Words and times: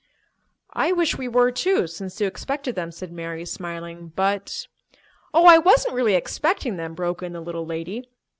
"I 0.73 0.91
wish 0.93 1.15
we 1.19 1.27
were, 1.27 1.51
too, 1.51 1.85
since 1.85 2.19
you 2.19 2.25
expected 2.25 2.73
them," 2.73 2.91
said 2.91 3.11
Mary, 3.11 3.45
smiling. 3.45 4.11
"But—" 4.15 4.65
"Oh, 5.31 5.45
I 5.45 5.59
wasn't 5.59 5.93
really 5.93 6.15
expecting 6.15 6.75
them," 6.77 6.95
broke 6.95 7.21
in 7.21 7.33
the 7.33 7.39
little 7.39 7.67
lady. 7.67 8.09